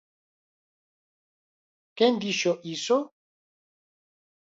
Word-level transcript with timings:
¿Quen 1.97 2.13
dixo 2.23 2.51
iso? 2.75 2.97